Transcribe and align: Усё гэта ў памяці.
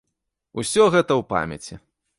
Усё 0.61 0.87
гэта 0.97 1.11
ў 1.19 1.21
памяці. 1.37 1.83